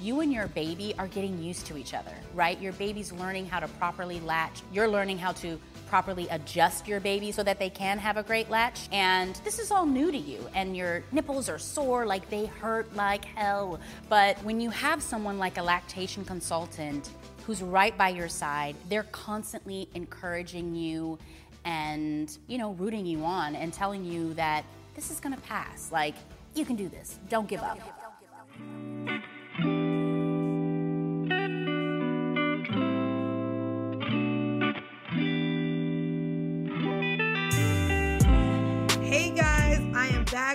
[0.00, 2.60] you and your baby are getting used to each other, right?
[2.60, 4.62] Your baby's learning how to properly latch.
[4.72, 8.48] You're learning how to properly adjust your baby so that they can have a great
[8.48, 8.88] latch.
[8.92, 12.94] And this is all new to you, and your nipples are sore, like they hurt
[12.96, 13.80] like hell.
[14.08, 17.10] But when you have someone like a lactation consultant
[17.44, 21.18] who's right by your side, they're constantly encouraging you
[21.64, 24.64] and, you know, rooting you on and telling you that
[24.94, 25.90] this is gonna pass.
[25.92, 26.14] Like,
[26.54, 27.18] you can do this.
[27.28, 27.99] Don't give up.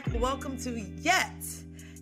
[0.01, 0.19] Back.
[0.19, 1.31] Welcome to Yet.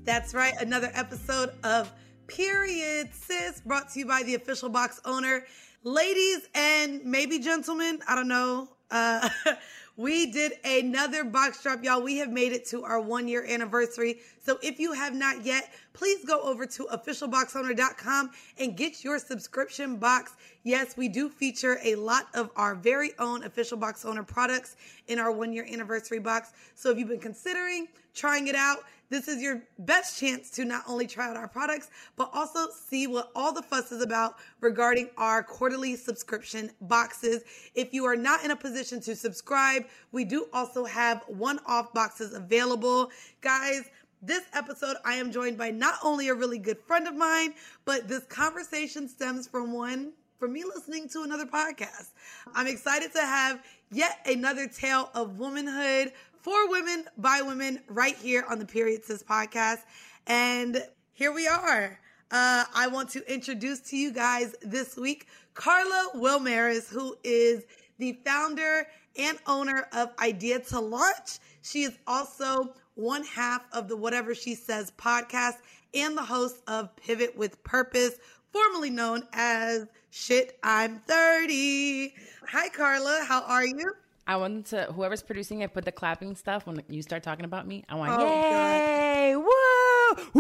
[0.04, 1.94] That's right, another episode of
[2.26, 5.46] Period Sis brought to you by the official box owner.
[5.84, 8.70] Ladies and maybe gentlemen, I don't know.
[8.90, 9.30] Uh,
[9.96, 12.02] we did another box drop, y'all.
[12.02, 14.22] We have made it to our one year anniversary.
[14.46, 19.96] So if you have not yet, please go over to officialboxowner.com and get your subscription
[19.96, 20.36] box.
[20.64, 24.76] Yes, we do feature a lot of our very own official box owner products
[25.08, 26.52] in our one year anniversary box.
[26.76, 30.84] So if you've been considering trying it out, this is your best chance to not
[30.88, 35.10] only try out our products, but also see what all the fuss is about regarding
[35.18, 37.44] our quarterly subscription boxes.
[37.76, 41.94] If you are not in a position to subscribe, we do also have one off
[41.94, 43.12] boxes available.
[43.42, 43.84] Guys,
[44.26, 47.54] this episode, I am joined by not only a really good friend of mine,
[47.86, 52.12] but this conversation stems from one from me listening to another podcast.
[52.54, 58.46] I'm excited to have yet another tale of womanhood for women by women right here
[58.50, 59.80] on the Period Sis podcast.
[60.28, 62.00] And here we are.
[62.32, 67.64] Uh, I want to introduce to you guys this week Carla Wilmaris, who is
[68.00, 71.40] the founder and owner of Idea to Launch.
[71.62, 75.56] She is also one half of the Whatever She Says podcast
[75.94, 78.16] and the host of Pivot with Purpose,
[78.52, 82.14] formerly known as Shit, I'm 30.
[82.48, 83.26] Hi, Carla.
[83.28, 83.94] How are you?
[84.28, 87.68] I wanted to whoever's producing it put the clapping stuff when you start talking about
[87.68, 87.84] me.
[87.90, 89.83] I want Oh, yay, woo, woo,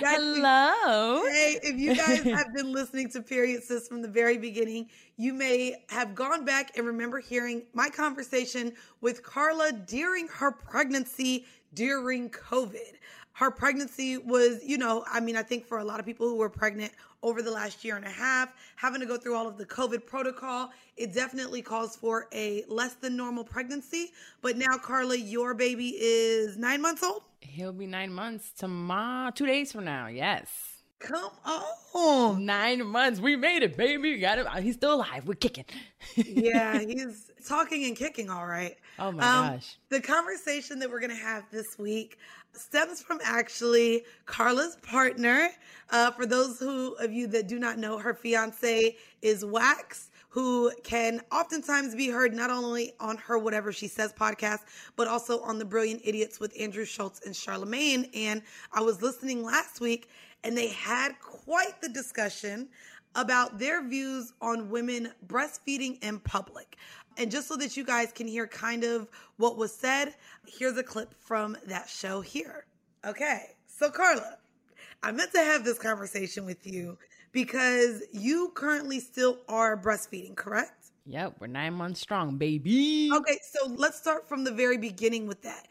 [0.00, 1.22] Hello.
[1.26, 5.34] Hey, if you guys have been listening to Period Sis from the very beginning, you
[5.34, 12.30] may have gone back and remember hearing my conversation with Carla during her pregnancy during
[12.30, 12.94] COVID.
[13.32, 16.36] Her pregnancy was, you know, I mean, I think for a lot of people who
[16.36, 19.58] were pregnant over the last year and a half, having to go through all of
[19.58, 24.12] the COVID protocol, it definitely calls for a less than normal pregnancy.
[24.42, 27.22] But now, Carla, your baby is nine months old?
[27.40, 30.06] He'll be nine months tomorrow, two days from now.
[30.06, 30.69] Yes.
[31.00, 31.30] Come
[31.94, 32.44] on.
[32.44, 33.20] Nine months.
[33.20, 34.18] We made it, baby.
[34.18, 34.62] Got him.
[34.62, 35.26] He's still alive.
[35.26, 35.64] We're kicking.
[36.14, 38.76] yeah, he's talking and kicking all right.
[38.98, 39.76] Oh my Um, gosh.
[39.88, 42.18] The conversation that we're going to have this week
[42.52, 45.48] stems from actually Carla's partner.
[45.90, 50.72] Uh, for those who of you that do not know, her fiance is Wax, who
[50.84, 54.60] can oftentimes be heard not only on her Whatever She Says podcast,
[54.96, 58.08] but also on the Brilliant Idiots with Andrew Schulz and Charlemagne.
[58.14, 58.42] And
[58.72, 60.08] I was listening last week
[60.44, 62.68] and they had quite the discussion
[63.16, 66.76] about their views on women breastfeeding in public.
[67.18, 70.14] And just so that you guys can hear kind of what was said,
[70.46, 72.66] here's a clip from that show here.
[73.04, 74.38] Okay, so Carla,
[75.02, 76.96] I meant to have this conversation with you
[77.32, 80.90] because you currently still are breastfeeding, correct?
[81.06, 81.36] Yep.
[81.40, 83.10] We're nine months strong, baby.
[83.12, 85.68] Okay, so let's start from the very beginning with that.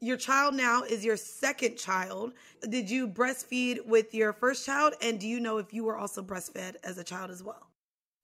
[0.00, 2.32] Your child now is your second child.
[2.68, 4.94] Did you breastfeed with your first child?
[5.00, 7.68] And do you know if you were also breastfed as a child as well?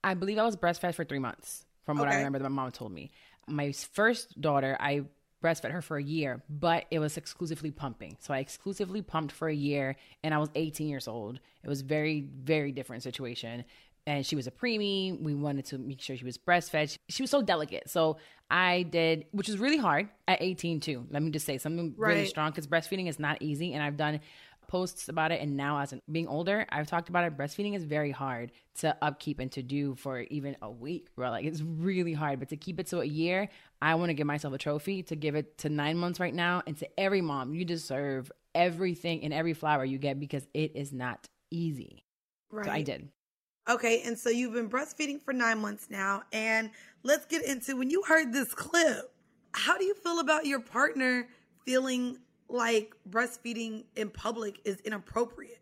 [0.03, 2.71] I believe I was breastfed for three months, from what I remember that my mom
[2.71, 3.11] told me.
[3.47, 5.05] My first daughter, I
[5.43, 8.17] breastfed her for a year, but it was exclusively pumping.
[8.19, 11.39] So I exclusively pumped for a year, and I was 18 years old.
[11.63, 13.65] It was very, very different situation.
[14.07, 15.21] And she was a preemie.
[15.21, 16.97] We wanted to make sure she was breastfed.
[17.09, 17.89] She was so delicate.
[17.89, 18.17] So
[18.49, 21.05] I did, which was really hard at 18 too.
[21.11, 23.73] Let me just say something really strong because breastfeeding is not easy.
[23.73, 24.19] And I've done
[24.69, 27.83] posts about it and now as an, being older i've talked about it breastfeeding is
[27.83, 32.13] very hard to upkeep and to do for even a week bro like it's really
[32.13, 33.49] hard but to keep it to a year
[33.81, 36.61] i want to give myself a trophy to give it to nine months right now
[36.67, 40.93] and to every mom you deserve everything and every flower you get because it is
[40.93, 42.05] not easy
[42.51, 42.65] Right.
[42.65, 43.09] so i did
[43.69, 46.23] Okay, and so you've been breastfeeding for nine months now.
[46.33, 46.71] And
[47.03, 49.11] let's get into when you heard this clip,
[49.51, 51.27] how do you feel about your partner
[51.65, 52.17] feeling
[52.49, 55.59] like breastfeeding in public is inappropriate?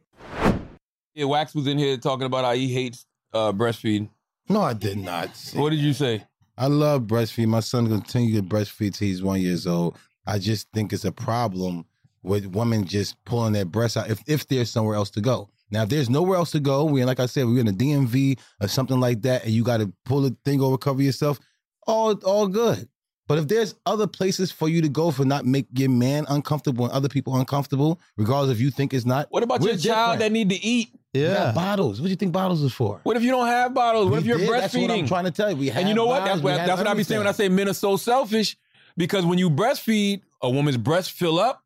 [1.14, 4.10] Yeah, Wax was in here talking about how he hates uh, breastfeeding.
[4.50, 5.36] No, I did not.
[5.36, 6.24] say What did you say?
[6.58, 7.48] I love breastfeed.
[7.48, 9.98] My son continue to breastfeed till he's one years old.
[10.26, 11.86] I just think it's a problem
[12.24, 15.50] with women just pulling their breasts out if, if there's somewhere else to go.
[15.70, 18.40] Now, if there's nowhere else to go, we like I said, we're in a DMV
[18.62, 21.40] or something like that, and you got to pull the thing over, cover yourself.
[21.86, 22.88] All all good.
[23.28, 26.86] But if there's other places for you to go for not make your man uncomfortable
[26.86, 29.28] and other people uncomfortable, regardless if you think it's not.
[29.30, 30.90] What about we're your child that need to eat?
[31.14, 31.52] We got Yeah.
[31.52, 32.00] bottles.
[32.00, 33.02] What do you think bottles is for?
[33.04, 34.10] What if you don't have bottles?
[34.10, 34.50] What if you're did.
[34.50, 35.58] That's what I'm trying to tell you.
[35.58, 36.20] We and have you know what?
[36.20, 36.44] That's bottles.
[36.44, 38.56] We what have that's what I be saying when I say men are so selfish
[38.96, 41.64] because when you breastfeed, a woman's breasts fill up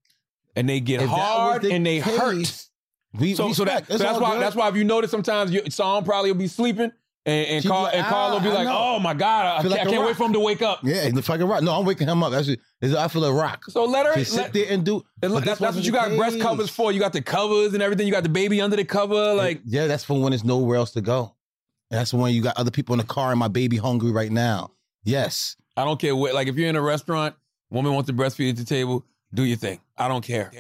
[0.56, 2.68] and they get If that was hard the and they hurt.
[3.14, 4.42] We, So, so, that, so that's why good.
[4.42, 6.92] that's why if you notice sometimes your Psalm probably will be sleeping
[7.26, 9.46] and, and Carl like, and Carl will be "Ah, I like, know." oh my God,
[9.46, 10.80] I, like I can't wait for him to wake up.
[10.84, 11.62] Yeah, like a rock.
[11.62, 12.34] No, I'm waking him up.
[12.34, 13.66] Actually, I feel a rock.
[13.70, 15.04] So let her let, sit there and do.
[15.20, 16.92] but look, that's, that's what you got breast covers for.
[16.92, 18.08] You got the covers and everything.
[18.08, 19.34] You got the baby under the cover.
[19.34, 21.36] Like yeah, that's for when there's nowhere else to go.
[21.92, 24.32] And that's when you got other people in the car and my baby hungry right
[24.32, 24.72] now.
[25.04, 25.58] Yes.
[25.78, 26.34] I don't care what.
[26.34, 27.36] Like if you're in a restaurant,
[27.70, 29.80] woman wants to breastfeed at the table, do your thing.
[29.98, 30.52] I don't care.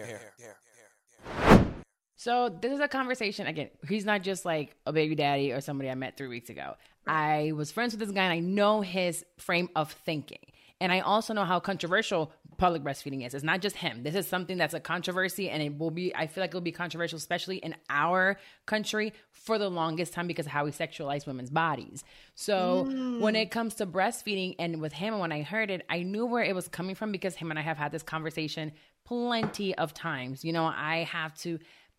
[2.21, 3.69] So this is a conversation again.
[3.89, 6.75] He's not just like a baby daddy or somebody I met three weeks ago.
[7.07, 10.37] I was friends with this guy and I know his frame of thinking.
[10.79, 13.33] And I also know how controversial public breastfeeding is.
[13.33, 14.03] It's not just him.
[14.03, 16.61] This is something that's a controversy and it will be, I feel like it will
[16.61, 18.37] be controversial, especially in our
[18.67, 22.03] country for the longest time because of how we sexualize women's bodies.
[22.35, 23.19] So mm.
[23.19, 26.43] when it comes to breastfeeding and with him, when I heard it, I knew where
[26.43, 28.73] it was coming from because him and I have had this conversation
[29.05, 30.45] plenty of times.
[30.45, 31.57] You know, I have to,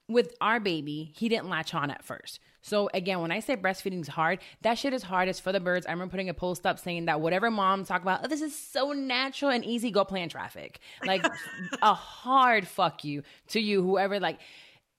[0.08, 2.40] with our baby, he didn't latch on at first.
[2.62, 5.28] So again, when I say breastfeeding is hard, that shit is hard.
[5.28, 5.86] It's for the birds.
[5.86, 8.56] I remember putting a post up saying that whatever moms talk about, oh, this is
[8.56, 10.78] so natural and easy, go play in traffic.
[11.04, 11.26] Like
[11.82, 14.38] a hard fuck you to you, whoever like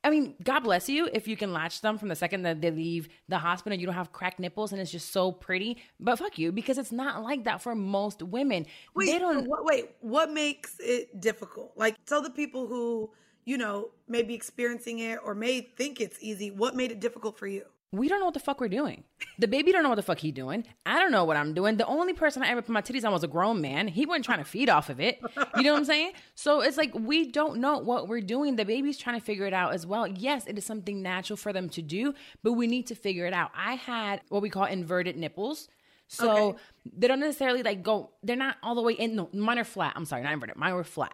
[0.05, 2.71] I mean, God bless you if you can latch them from the second that they
[2.71, 3.79] leave the hospital.
[3.79, 5.81] You don't have cracked nipples and it's just so pretty.
[5.97, 8.65] But fuck you, because it's not like that for most women.
[8.95, 9.47] Wait, they don't.
[9.47, 11.71] What, wait, what makes it difficult?
[11.77, 13.11] Like, tell the people who
[13.45, 16.51] you know may be experiencing it or may think it's easy.
[16.51, 17.63] What made it difficult for you?
[17.95, 19.03] we don't know what the fuck we're doing.
[19.37, 20.65] The baby don't know what the fuck he doing.
[20.83, 21.77] I don't know what I'm doing.
[21.77, 23.87] The only person I ever put my titties on was a grown man.
[23.87, 25.19] He wasn't trying to feed off of it.
[25.57, 26.13] You know what I'm saying?
[26.33, 28.55] So it's like we don't know what we're doing.
[28.55, 30.07] The baby's trying to figure it out as well.
[30.07, 33.33] Yes, it is something natural for them to do, but we need to figure it
[33.33, 33.51] out.
[33.55, 35.67] I had what we call inverted nipples.
[36.07, 36.57] So Okay.
[36.97, 39.15] they don't necessarily like go, they're not all the way in.
[39.15, 39.93] No, mine are flat.
[39.95, 40.55] I'm sorry, not inverted.
[40.55, 41.13] Mine were flat.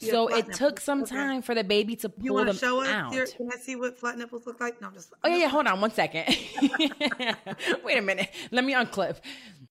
[0.00, 1.14] You So it took some Okay.
[1.16, 2.88] time for the baby to You pull want them to show us?
[2.88, 3.12] out.
[3.12, 4.80] Your, can I see what flat nipples look like?
[4.80, 5.12] No, I'm just.
[5.24, 5.48] Oh yeah, yeah.
[5.48, 6.24] Hold on one second.
[7.84, 8.28] Wait a minute.
[8.52, 9.16] Let me unclip.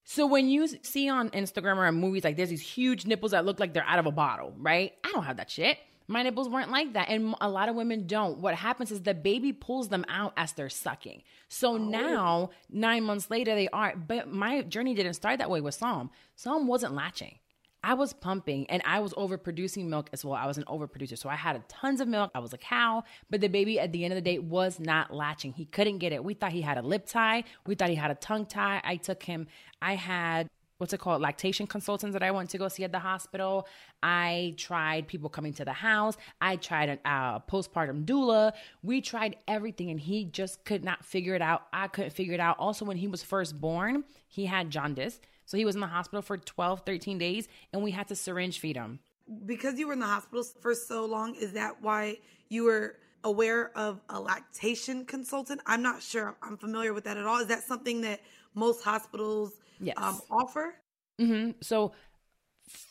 [0.03, 3.45] So when you see on Instagram or in movies like there's these huge nipples that
[3.45, 4.94] look like they're out of a bottle, right?
[5.03, 5.77] I don't have that shit.
[6.09, 8.38] My nipples weren't like that, and a lot of women don't.
[8.39, 11.24] What happens is the baby pulls them out as they're sucking.
[11.50, 11.77] So oh.
[11.77, 13.94] now, nine months later, they are.
[13.97, 16.09] But my journey didn't start that way with Psalm.
[16.35, 17.39] Psalm wasn't latching.
[17.88, 20.34] I was pumping and I was overproducing milk as well.
[20.34, 21.18] I was an overproducer.
[21.18, 22.31] So I had tons of milk.
[22.36, 25.13] I was a cow, but the baby at the end of the day was not
[25.13, 25.54] latching.
[25.54, 26.22] He couldn't get it.
[26.22, 27.45] We thought he had a lip tie.
[27.66, 28.81] We thought he had a tongue tie.
[28.84, 29.48] I took him,
[29.81, 30.50] I had
[30.80, 33.68] what's it called lactation consultants that i went to go see at the hospital
[34.04, 38.51] i tried people coming to the house i tried a uh, postpartum doula
[38.84, 42.39] we tried everything and he just could not figure it out i couldn't figure it
[42.39, 45.88] out also when he was first born he had jaundice so he was in the
[45.88, 48.99] hospital for 12 13 days and we had to syringe feed him
[49.45, 52.17] because you were in the hospital for so long, is that why
[52.49, 55.62] you were aware of a lactation consultant?
[55.65, 56.36] I'm not sure.
[56.41, 57.39] I'm familiar with that at all.
[57.39, 58.22] Is that something that
[58.53, 59.95] most hospitals Yes.
[59.98, 60.75] um, offer?
[61.19, 61.91] hmm So,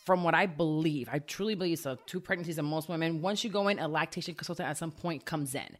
[0.04, 1.98] from what I believe, I truly believe so.
[2.06, 5.24] Two pregnancies and most women, once you go in, a lactation consultant at some point
[5.24, 5.76] comes in.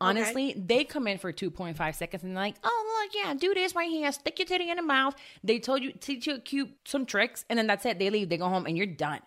[0.00, 3.74] Honestly, they come in for 2.5 seconds and they're like, oh, look, yeah, do this
[3.74, 4.10] right here.
[4.12, 5.14] Stick your titty in the mouth.
[5.44, 7.98] They told you, teach you a cute, some tricks, and then that's it.
[7.98, 9.20] They leave, they go home, and you're done.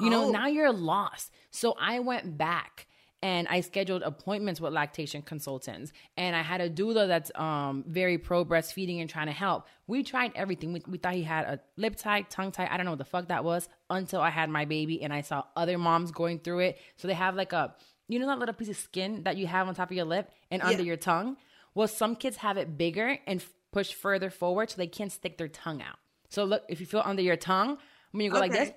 [0.00, 0.30] You know, Oh.
[0.30, 1.30] now you're lost.
[1.50, 2.86] So I went back
[3.22, 5.92] and I scheduled appointments with lactation consultants.
[6.16, 9.66] And I had a doula that's um, very pro breastfeeding and trying to help.
[9.86, 10.72] We tried everything.
[10.72, 12.66] We, we thought he had a lip tie, tongue tie.
[12.70, 15.20] I don't know what the fuck that was until I had my baby and I
[15.20, 16.78] saw other moms going through it.
[16.96, 17.74] So they have like a,
[18.08, 20.32] you know, that little piece of skin that you have on top of your lip
[20.50, 20.86] and under Yeah.
[20.86, 21.36] your tongue?
[21.74, 25.38] Well, some kids have it bigger and f- push further forward so they can't stick
[25.38, 25.96] their tongue out.
[26.28, 27.78] So look, if you feel under your tongue,
[28.12, 28.72] when you go like this,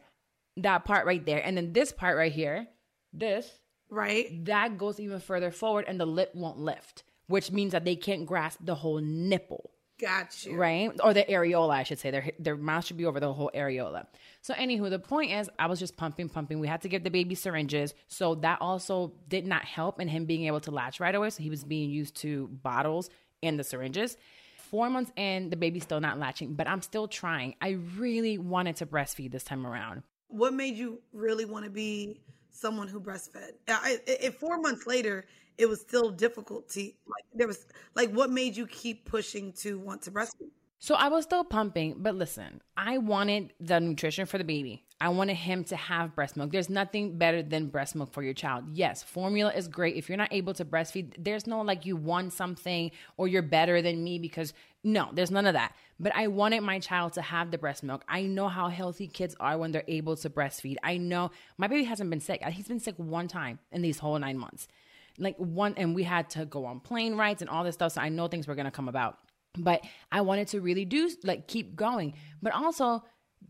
[0.57, 1.39] that part right there.
[1.43, 2.67] And then this part right here,
[3.11, 3.49] this,
[3.89, 4.43] Right?
[4.45, 8.25] that goes even further forward and the lip won't lift, which means that they can't
[8.25, 10.55] grasp the whole nipple, Got you.
[10.55, 10.91] right?
[11.03, 12.09] Or the areola, I should say.
[12.11, 14.05] Their, their mouth should be over the whole areola.
[14.43, 16.59] So, anywho, the point is, I was just pumping, pumping.
[16.59, 17.93] We had to give the baby syringes.
[18.07, 21.29] So, that also did not help in him being able to latch right away.
[21.31, 23.09] So, he was being used to bottles
[23.41, 24.17] and the syringes.
[24.57, 27.55] Four months in, the baby's still not latching, but I'm still trying.
[27.61, 30.03] I really wanted to breastfeed this time around.
[30.27, 32.19] What made you really want to be
[32.53, 33.53] someone who breastfed.
[33.67, 35.25] I, if four months later
[35.57, 39.77] it was still difficult to like there was like what made you keep pushing to
[39.79, 40.51] want to breastfeed?
[40.83, 44.83] So I was still pumping, but listen, I wanted the nutrition for the baby.
[44.99, 46.51] I wanted him to have breast milk.
[46.51, 48.65] There's nothing better than breast milk for your child.
[48.73, 49.95] Yes, formula is great.
[49.95, 53.81] If you're not able to breastfeed, there's no like you won something or you're better
[53.81, 55.73] than me because no, there's none of that.
[56.01, 58.03] But I wanted my child to have the breast milk.
[58.09, 60.75] I know how healthy kids are when they're able to breastfeed.
[60.83, 62.43] I know my baby hasn't been sick.
[62.43, 64.67] He's been sick one time in these whole nine months.
[65.17, 67.93] Like one, and we had to go on plane rides and all this stuff.
[67.93, 69.19] So I know things were going to come about
[69.57, 69.81] but
[70.11, 72.13] I wanted to really do like keep going.
[72.41, 73.03] But also,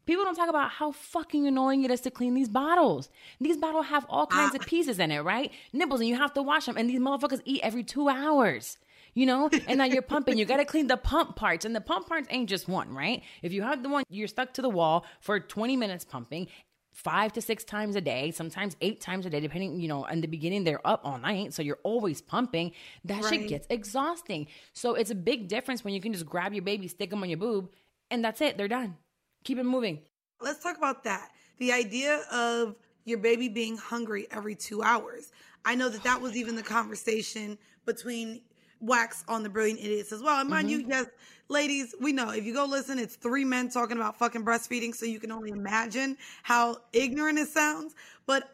[0.06, 3.10] people don't talk about how fucking annoying it is to clean these bottles.
[3.40, 4.66] These bottles have all kinds of ah.
[4.68, 5.52] pieces in it, right?
[5.72, 6.78] Nibbles, and you have to wash them.
[6.78, 8.78] And these motherfuckers eat every two hours.
[9.16, 10.40] You know, and now you're pumping.
[10.40, 13.22] You got to clean the pump parts, and the pump parts ain't just one, right?
[13.44, 16.48] If you have the one, you're stuck to the wall for 20 minutes pumping,
[16.94, 20.22] five to six times a day, sometimes eight times a day, depending, you know, in
[20.22, 21.54] the beginning they're up all night.
[21.54, 22.72] So you're always pumping.
[23.04, 23.34] That right.
[23.34, 24.48] shit gets exhausting.
[24.74, 27.30] So it's a big difference when you can just grab your baby, stick them on
[27.30, 27.72] your boob,
[28.12, 28.58] and that's it.
[28.58, 28.96] They're done.
[29.44, 30.00] Keep it moving.
[30.40, 31.30] Let's talk about that.
[31.58, 35.32] The idea of your baby being hungry every two hours.
[35.66, 38.42] I know that that was even the conversation between
[38.80, 40.40] Wax on the Brilliant Idiots as well.
[40.40, 40.82] And mind mm-hmm.
[40.82, 41.06] you, yes,
[41.54, 45.06] ladies, we know if you go listen, it's three men talking about fucking breastfeeding, so
[45.06, 47.96] you can only imagine how ignorant it sounds.
[48.26, 48.54] But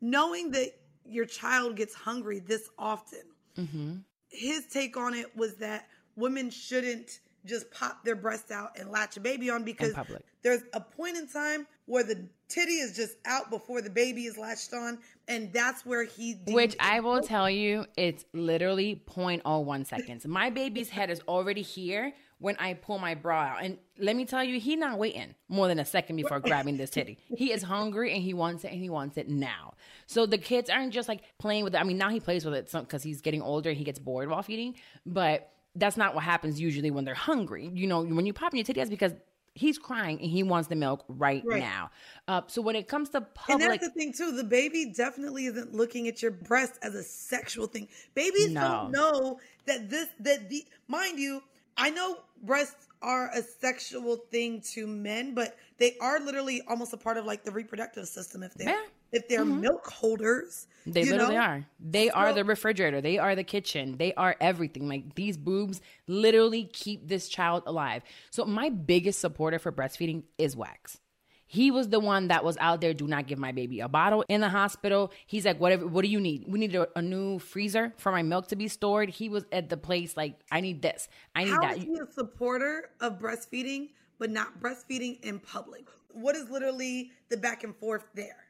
[0.00, 3.22] knowing that your child gets hungry this often,
[3.58, 3.96] mm-hmm.
[4.30, 9.16] his take on it was that women shouldn't just pop their breast out and latch
[9.16, 9.94] a baby on because
[10.42, 14.36] there's a point in time where the titty is just out before the baby is
[14.36, 14.98] latched on
[15.28, 20.90] and that's where he which i will tell you it's literally 0.01 seconds my baby's
[20.90, 24.60] head is already here when i pull my bra out and let me tell you
[24.60, 28.22] he's not waiting more than a second before grabbing this titty he is hungry and
[28.22, 29.74] he wants it and he wants it now
[30.06, 32.54] so the kids aren't just like playing with it i mean now he plays with
[32.54, 34.74] it because he's getting older and he gets bored while feeding
[35.04, 37.70] but that's not what happens usually when they're hungry.
[37.72, 39.12] You know, when you pop in your titty, that's because
[39.54, 41.60] he's crying and he wants the milk right, right.
[41.60, 41.90] now.
[42.26, 44.32] Uh, so when it comes to public, and that's the thing too.
[44.32, 47.88] The baby definitely isn't looking at your breast as a sexual thing.
[48.14, 48.60] Babies no.
[48.60, 51.42] don't know that this that the mind you.
[51.76, 56.96] I know breasts are a sexual thing to men, but they are literally almost a
[56.96, 59.60] part of like the reproductive system if they yeah if they're mm-hmm.
[59.60, 60.66] milk holders.
[60.86, 61.40] They literally know?
[61.40, 61.66] are.
[61.80, 63.00] They are the refrigerator.
[63.00, 63.96] They are the kitchen.
[63.96, 64.88] They are everything.
[64.88, 68.02] Like these boobs literally keep this child alive.
[68.30, 70.98] So my biggest supporter for breastfeeding is Wax.
[71.46, 72.92] He was the one that was out there.
[72.94, 75.12] Do not give my baby a bottle in the hospital.
[75.26, 75.86] He's like, whatever.
[75.86, 76.44] What do you need?
[76.48, 79.10] We need a, a new freezer for my milk to be stored.
[79.10, 81.08] He was at the place like, I need this.
[81.34, 81.78] I need How that.
[81.78, 85.86] Is he a supporter of breastfeeding, but not breastfeeding in public?
[86.12, 88.46] What is literally the back and forth there?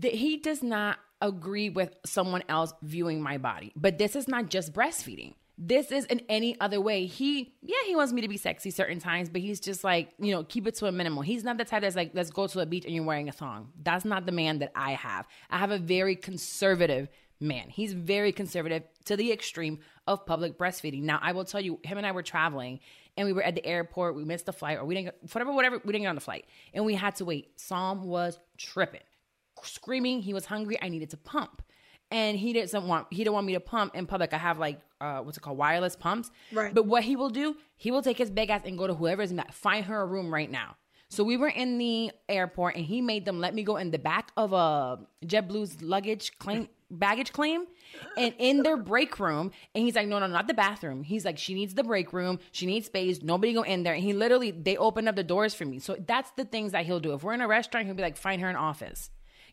[0.00, 3.72] that he does not agree with someone else viewing my body.
[3.74, 5.34] But this is not just breastfeeding.
[5.60, 7.06] This is in any other way.
[7.06, 10.30] He, yeah, he wants me to be sexy certain times, but he's just like, you
[10.30, 11.22] know, keep it to a minimal.
[11.22, 13.32] He's not the type that's like, let's go to a beach and you're wearing a
[13.32, 13.72] thong.
[13.82, 15.26] That's not the man that I have.
[15.50, 17.08] I have a very conservative
[17.40, 17.68] man.
[17.70, 21.02] He's very conservative to the extreme of public breastfeeding.
[21.02, 22.78] Now, I will tell you, him and I were traveling
[23.16, 24.14] and we were at the airport.
[24.14, 26.46] We missed the flight or we didn't, whatever, whatever, we didn't get on the flight
[26.72, 27.58] and we had to wait.
[27.58, 29.00] Psalm was tripping
[29.64, 30.20] screaming.
[30.22, 30.78] He was hungry.
[30.80, 31.62] I needed to pump.
[32.10, 34.32] And he didn't want he didn't want me to pump in public.
[34.32, 36.30] I have like uh, what's it called, wireless pumps.
[36.52, 36.72] Right.
[36.72, 39.30] But what he will do, he will take his big ass and go to whoever's
[39.30, 40.76] in that find her a room right now.
[41.10, 43.98] So we were in the airport, and he made them let me go in the
[43.98, 47.66] back of a JetBlue's luggage claim baggage claim,
[48.16, 49.50] and in their break room.
[49.74, 51.02] And he's like, no, no, not the bathroom.
[51.02, 52.38] He's like, she needs the break room.
[52.52, 53.22] She needs space.
[53.22, 53.94] Nobody go in there.
[53.94, 55.78] And he literally they opened up the doors for me.
[55.78, 57.12] So that's the things that he'll do.
[57.12, 59.10] If we're in a restaurant, he'll be like, find her an office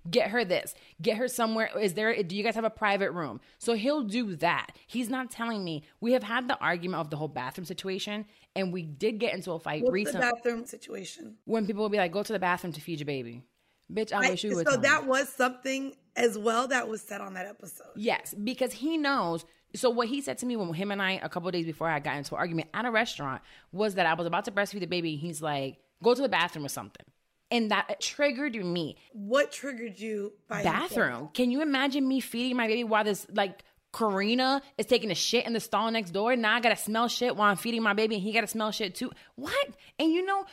[0.09, 1.69] get her this, get her somewhere.
[1.79, 3.39] Is there, do you guys have a private room?
[3.57, 4.71] So he'll do that.
[4.87, 5.83] He's not telling me.
[5.99, 9.51] We have had the argument of the whole bathroom situation, and we did get into
[9.51, 10.27] a fight What's recently.
[10.27, 11.35] the bathroom situation?
[11.45, 13.43] When people will be like, go to the bathroom to feed your baby.
[13.91, 14.67] Bitch, I, I wish you would.
[14.67, 15.09] So that me.
[15.09, 17.87] was something as well that was said on that episode.
[17.95, 19.45] Yes, because he knows.
[19.75, 21.99] So what he said to me when him and I a couple days before I
[21.99, 24.85] got into an argument at a restaurant was that I was about to breastfeed the
[24.85, 25.17] baby.
[25.17, 27.05] He's like, go to the bathroom or something
[27.51, 28.97] and that triggered me.
[29.13, 30.33] What triggered you?
[30.49, 31.29] Bathroom.
[31.33, 35.45] Can you imagine me feeding my baby while this like Karina is taking a shit
[35.45, 36.35] in the stall next door?
[36.35, 38.95] Now I gotta smell shit while I'm feeding my baby, and he gotta smell shit
[38.95, 39.11] too.
[39.35, 39.67] What?
[39.99, 40.45] And you know.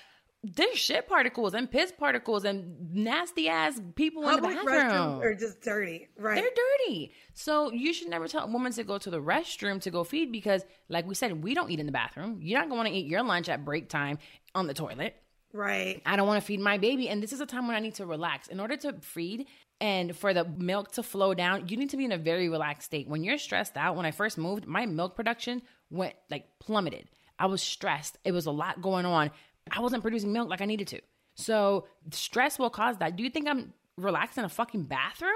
[0.44, 5.20] There's shit particles and piss particles and nasty ass people Public in the bathroom.
[5.22, 6.34] Are just dirty, right?
[6.34, 6.50] They're
[6.88, 7.12] dirty.
[7.32, 10.32] So you should never tell a woman to go to the restroom to go feed
[10.32, 12.40] because, like we said, we don't eat in the bathroom.
[12.42, 14.18] You're not going to eat your lunch at break time
[14.52, 15.14] on the toilet.
[15.52, 16.00] Right.
[16.06, 17.08] I don't want to feed my baby.
[17.08, 18.48] And this is a time when I need to relax.
[18.48, 19.46] In order to feed,
[19.82, 22.86] And for the milk to flow down, you need to be in a very relaxed
[22.86, 23.08] state.
[23.08, 27.08] When you're stressed out, when I first moved, my milk production went like plummeted.
[27.36, 28.16] I was stressed.
[28.24, 29.32] It was a lot going on.
[29.72, 31.00] I wasn't producing milk like I needed to.
[31.34, 33.16] So stress will cause that.
[33.16, 35.32] Do you think I'm relaxed in a fucking bathroom?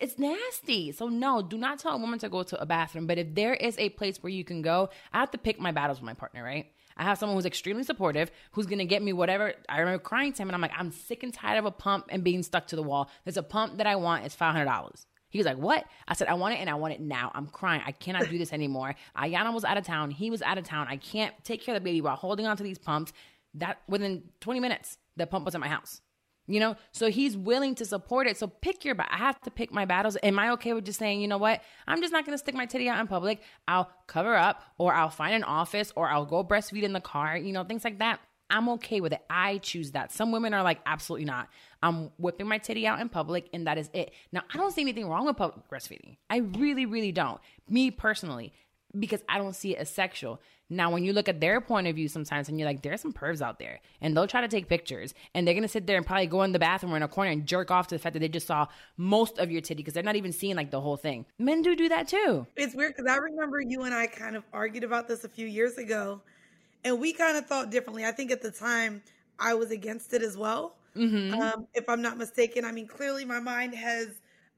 [0.00, 0.92] It's nasty.
[0.92, 3.06] So no, do not tell a woman to go to a bathroom.
[3.06, 5.72] But if there is a place where you can go, I have to pick my
[5.72, 6.72] battles with my partner, right?
[6.96, 9.52] I have someone who's extremely supportive, who's gonna get me whatever.
[9.68, 12.06] I remember crying to him, and I'm like, I'm sick and tired of a pump
[12.08, 13.10] and being stuck to the wall.
[13.24, 14.24] There's a pump that I want.
[14.24, 15.06] It's five hundred dollars.
[15.28, 15.84] He was like, What?
[16.08, 17.30] I said, I want it and I want it now.
[17.34, 17.82] I'm crying.
[17.86, 18.94] I cannot do this anymore.
[19.16, 20.10] Ayana was out of town.
[20.10, 20.88] He was out of town.
[20.88, 23.12] I can't take care of the baby while holding on to these pumps.
[23.54, 26.00] That within 20 minutes, the pump was in my house.
[26.50, 28.36] You know, so he's willing to support it.
[28.36, 28.96] So pick your.
[28.98, 30.16] I have to pick my battles.
[30.22, 31.62] Am I okay with just saying, you know what?
[31.86, 33.40] I'm just not going to stick my titty out in public.
[33.68, 37.36] I'll cover up, or I'll find an office, or I'll go breastfeed in the car.
[37.36, 38.18] You know, things like that.
[38.50, 39.20] I'm okay with it.
[39.30, 40.10] I choose that.
[40.10, 41.48] Some women are like, absolutely not.
[41.84, 44.10] I'm whipping my titty out in public, and that is it.
[44.32, 46.16] Now, I don't see anything wrong with public breastfeeding.
[46.28, 47.40] I really, really don't.
[47.68, 48.52] Me personally,
[48.98, 50.40] because I don't see it as sexual.
[50.70, 53.12] Now, when you look at their point of view sometimes and you're like, there's some
[53.12, 55.96] pervs out there and they'll try to take pictures and they're going to sit there
[55.96, 57.98] and probably go in the bathroom or in a corner and jerk off to the
[57.98, 60.70] fact that they just saw most of your titty because they're not even seeing like
[60.70, 61.26] the whole thing.
[61.38, 62.46] Men do do that too.
[62.56, 65.46] It's weird because I remember you and I kind of argued about this a few
[65.46, 66.20] years ago
[66.84, 68.04] and we kind of thought differently.
[68.04, 69.02] I think at the time
[69.38, 70.76] I was against it as well.
[70.96, 71.40] Mm-hmm.
[71.40, 74.08] Um, if I'm not mistaken, I mean, clearly my mind has,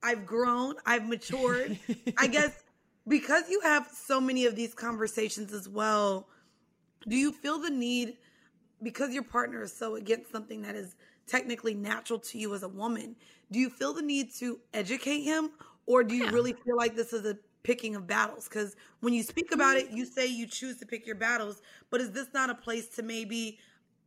[0.02, 1.78] I've grown, I've matured.
[2.18, 2.61] I guess
[3.06, 6.28] because you have so many of these conversations as well,
[7.08, 8.18] do you feel the need
[8.82, 12.68] because your partner is so against something that is technically natural to you as a
[12.68, 13.16] woman?
[13.50, 15.50] Do you feel the need to educate him,
[15.86, 16.30] or do you Yeah.
[16.30, 18.48] really feel like this is a picking of battles?
[18.48, 19.80] Because when you speak about mm.
[19.80, 22.88] it, you say you choose to pick your battles, but is this not a place
[22.96, 23.58] to maybe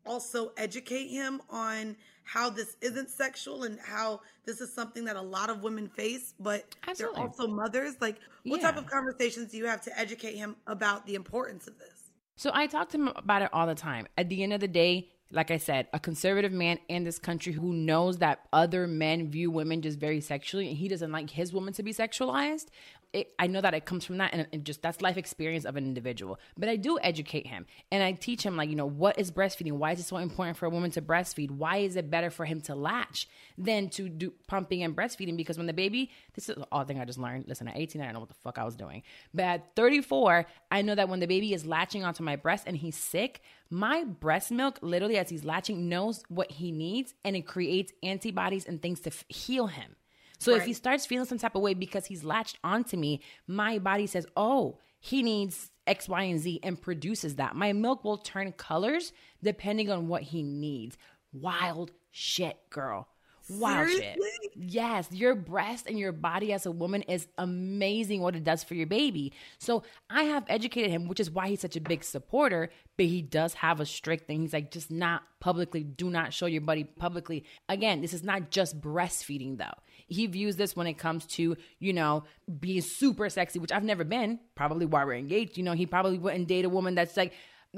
[0.06, 5.22] also educate him on how this isn't sexual and how this is something that a
[5.22, 7.16] lot of women face, but Absolutely.
[7.16, 7.96] they're also mothers?
[8.02, 11.78] Like, what type of conversations do you have to educate him about the importance of
[11.78, 12.12] this?
[12.36, 14.08] So I talk to him about it all the time.
[14.18, 17.54] At the end of the day, like I said, a conservative man in this country
[17.54, 21.52] who knows that other men view women just very sexually and he doesn't like his
[21.52, 22.68] woman to be sexualized.
[23.16, 25.78] It, I know that it comes from that and, and just that's life experience of
[25.78, 26.38] an individual.
[26.58, 29.72] But I do educate him and I teach him, like, you know, what is breastfeeding?
[29.72, 31.50] Why is it so important for a woman to breastfeed?
[31.50, 35.38] Why is it better for him to latch than to do pumping and breastfeeding?
[35.38, 37.46] Because when the baby, this is all thing I just learned.
[37.48, 39.02] Listen, at 18, I don't know what the fuck I was doing.
[39.34, 42.76] But at 34, I know that when the baby is latching onto my breast and
[42.76, 47.48] he's sick, my breast milk, literally as he's latching, knows what he needs and it
[47.48, 49.96] creates antibodies and things to f- heal him.
[50.38, 53.80] So if he starts feeling some type of way because he's latched onto me, my
[53.80, 57.56] body says, oh, he needs X, Y, and Z and produces that.
[57.56, 60.98] My milk will turn colors depending on what he needs.
[61.32, 63.08] Wild shit, girl.
[63.48, 64.18] Wild shit.
[64.56, 68.74] Yes, your breast and your body as a woman is amazing what it does for
[68.74, 69.34] your baby.
[69.60, 73.22] So I have educated him, which is why he's such a big supporter, but he
[73.22, 74.42] does have a strict thing.
[74.42, 77.46] He's like, just not publicly, do not show your buddy publicly.
[77.70, 79.78] Again, this is not just breastfeeding though.
[80.08, 82.24] He views this when it comes to, you know,
[82.60, 85.58] being super sexy, which I've never been, probably why we're engaged.
[85.58, 87.34] You know, he probably wouldn't date a woman that's like,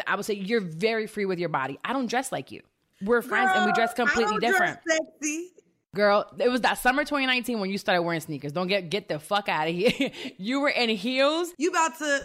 [0.06, 1.80] I would say, you're very free with your body.
[1.84, 2.62] I don't dress like you.
[3.02, 4.80] We're friends and we dress Girl, completely different.
[4.84, 5.52] Dress sexy.
[5.96, 8.52] Girl, it was that summer 2019 when you started wearing sneakers.
[8.52, 10.12] Don't get get the fuck out of here.
[10.38, 11.52] you were in heels.
[11.58, 12.22] You about to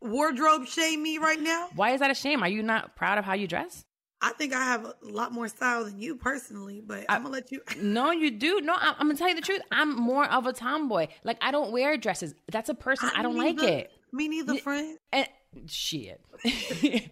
[0.00, 1.68] wardrobe shame me right now?
[1.74, 2.42] Why is that a shame?
[2.42, 3.84] Are you not proud of how you dress?
[4.22, 7.32] I think I have a lot more style than you personally, but I, am gonna
[7.32, 7.62] let you.
[7.80, 8.60] No, you do.
[8.60, 9.62] No, I'm, I'm gonna tell you the truth.
[9.70, 11.08] I'm more of a tomboy.
[11.24, 12.34] Like I don't wear dresses.
[12.50, 13.92] That's a person I, don't Me like it.
[14.12, 14.98] Me neither, friend.
[15.12, 15.26] And
[15.66, 16.20] shit.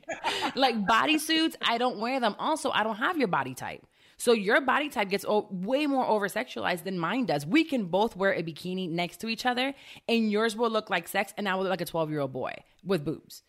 [0.55, 2.37] like bodysuits, I don't wear them.
[2.39, 3.85] Also, I don't have your body type.
[4.19, 7.47] So your body type gets o- way more over sexualized than mine does.
[7.47, 9.75] We can both wear a bikini next to each other,
[10.09, 12.33] and yours will look like sex, and I will look like a 12 year old
[12.33, 13.45] boy with boobs.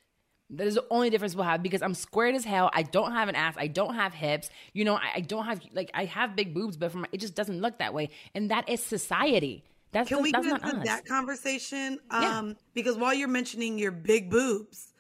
[0.51, 2.71] That is the only difference we'll have because I'm squared as hell.
[2.73, 3.53] I don't have an ass.
[3.57, 4.49] I don't have hips.
[4.73, 7.35] You know, I, I don't have like I have big boobs, but from it just
[7.35, 8.09] doesn't look that way.
[8.33, 9.63] And that is society.
[9.91, 11.99] That's Can we that's get into that conversation?
[12.11, 12.39] Yeah.
[12.39, 14.93] Um, because while you're mentioning your big boobs,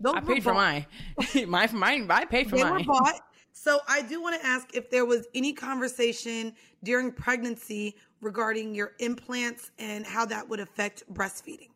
[0.00, 0.86] those I paid for mine.
[1.46, 2.10] mine, mine.
[2.10, 2.72] I paid for They mine.
[2.72, 3.20] were bought.
[3.52, 8.92] So I do want to ask if there was any conversation during pregnancy regarding your
[9.00, 11.70] implants and how that would affect breastfeeding.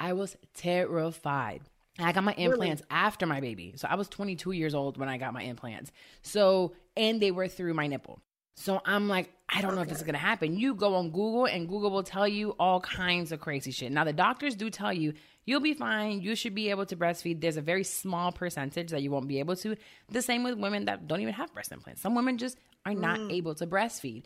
[0.00, 1.60] I was terrified.
[1.98, 3.74] I got my implants after my baby.
[3.76, 5.90] So I was 22 years old when I got my implants.
[6.22, 8.20] So, and they were through my nipple.
[8.54, 10.56] So I'm like, I don't know if this is gonna happen.
[10.56, 13.92] You go on Google and Google will tell you all kinds of crazy shit.
[13.92, 16.20] Now, the doctors do tell you you'll be fine.
[16.20, 17.40] You should be able to breastfeed.
[17.40, 19.76] There's a very small percentage that you won't be able to.
[20.10, 22.02] The same with women that don't even have breast implants.
[22.02, 23.32] Some women just are not mm.
[23.32, 24.24] able to breastfeed.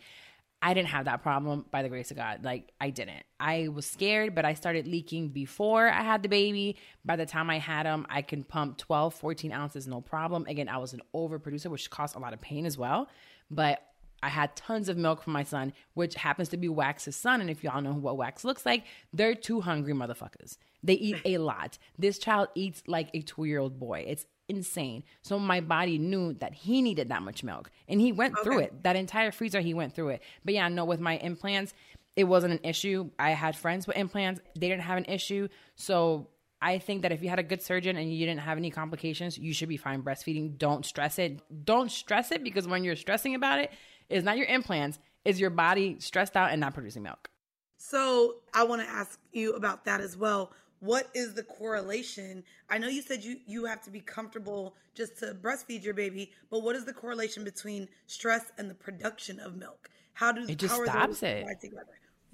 [0.65, 2.45] I didn't have that problem by the grace of God.
[2.45, 3.23] Like I didn't.
[3.37, 6.77] I was scared, but I started leaking before I had the baby.
[7.03, 10.45] By the time I had him, I can pump 12, 14 ounces, no problem.
[10.47, 13.09] Again, I was an overproducer, which caused a lot of pain as well.
[13.51, 13.81] But
[14.23, 17.41] I had tons of milk for my son, which happens to be Wax's son.
[17.41, 20.57] And if y'all know what Wax looks like, they're two hungry motherfuckers.
[20.81, 21.77] They eat a lot.
[21.99, 24.05] This child eats like a two year old boy.
[24.07, 25.03] It's insane.
[25.21, 28.43] So my body knew that he needed that much milk and he went okay.
[28.43, 28.83] through it.
[28.83, 30.21] That entire freezer, he went through it.
[30.43, 31.73] But yeah, no, with my implants,
[32.15, 33.09] it wasn't an issue.
[33.17, 35.47] I had friends with implants, they didn't have an issue.
[35.75, 36.27] So
[36.61, 39.37] I think that if you had a good surgeon and you didn't have any complications,
[39.37, 40.57] you should be fine breastfeeding.
[40.57, 41.41] Don't stress it.
[41.65, 43.71] Don't stress it because when you're stressing about it,
[44.09, 47.29] it's not your implants, it's your body stressed out and not producing milk.
[47.77, 50.53] So I want to ask you about that as well
[50.83, 55.17] what is the correlation i know you said you you have to be comfortable just
[55.17, 59.55] to breastfeed your baby but what is the correlation between stress and the production of
[59.55, 61.45] milk how do it just stops it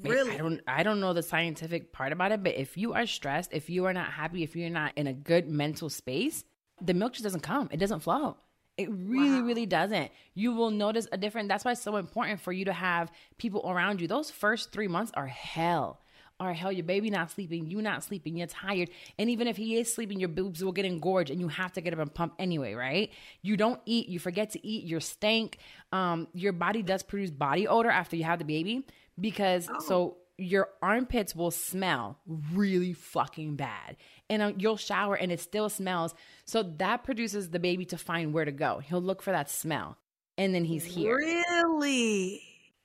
[0.01, 3.05] really i don't i don't know the scientific part about it but if you are
[3.05, 6.43] stressed if you are not happy if you're not in a good mental space
[6.81, 8.35] the milk just doesn't come it doesn't flow
[8.77, 9.45] it really, wow.
[9.45, 10.09] really doesn't.
[10.35, 11.49] You will notice a difference.
[11.49, 14.07] That's why it's so important for you to have people around you.
[14.07, 15.99] Those first three months are hell
[16.39, 18.89] or hell, your baby not sleeping, you not sleeping, you're tired.
[19.17, 21.81] And even if he is sleeping, your boobs will get engorged and you have to
[21.81, 23.11] get up and pump anyway, right?
[23.41, 25.57] You don't eat, you forget to eat, you're stank.
[25.91, 28.85] Um, your body does produce body odor after you have the baby
[29.19, 29.79] because oh.
[29.79, 32.17] so your armpits will smell
[32.53, 33.97] really fucking bad.
[34.29, 36.15] And um, you'll shower and it still smells.
[36.45, 38.79] So that produces the baby to find where to go.
[38.79, 39.97] He'll look for that smell.
[40.37, 41.17] And then he's here.
[41.17, 42.41] Really?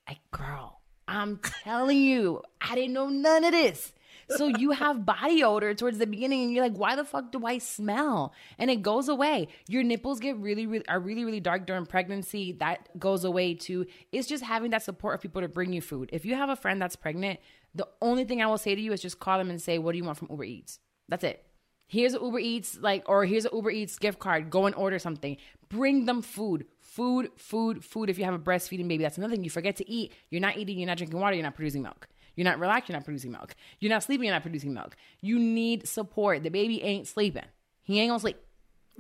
[0.09, 0.74] Like, girl,
[1.07, 3.93] I'm telling you, I didn't know none of this.
[4.31, 7.45] So you have body odor towards the beginning, and you're like, "Why the fuck do
[7.45, 9.49] I smell?" And it goes away.
[9.69, 12.53] Your nipples get really, really are really, really dark during pregnancy.
[12.53, 13.87] That goes away too.
[14.13, 16.09] It's just having that support of people to bring you food.
[16.13, 17.39] If you have a friend that's pregnant,
[17.75, 19.93] the only thing I will say to you is just call them and say, "What
[19.93, 21.45] do you want from Uber Eats?" That's it.
[21.87, 24.51] Here's an Uber Eats like, or here's an Uber Eats gift card.
[24.51, 25.37] Go and order something.
[25.69, 28.09] Bring them food food, food, food.
[28.09, 29.43] If you have a breastfeeding baby, that's another thing.
[29.43, 30.13] You forget to eat.
[30.31, 32.07] You're not eating, you're not drinking water, you're not producing milk.
[32.37, 33.57] You're not relaxed, you're not producing milk.
[33.81, 34.95] You're not sleeping, you're not producing milk.
[35.21, 36.45] You need support.
[36.45, 37.43] The baby ain't sleeping.
[37.83, 38.37] He ain't gonna sleep.